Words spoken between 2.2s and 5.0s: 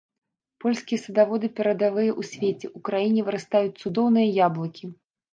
свеце, у краіне вырастаюць цудоўныя яблыкі.